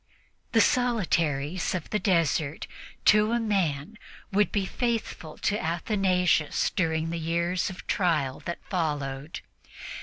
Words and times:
The 0.53 0.61
solitaries 0.61 1.75
of 1.75 1.91
the 1.91 1.99
desert, 1.99 2.65
to 3.05 3.33
a 3.33 3.39
man, 3.39 3.99
would 4.31 4.51
be 4.51 4.65
faithful 4.65 5.37
to 5.37 5.61
Athanasius 5.63 6.71
during 6.71 7.11
the 7.11 7.19
years 7.19 7.69
of 7.69 7.85
trial 7.85 8.39
that 8.45 8.65
followed. 8.67 9.41